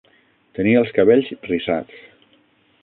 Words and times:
Tenia 0.59 0.79
els 0.81 0.95
cabells 0.97 1.31
rissats 1.51 2.03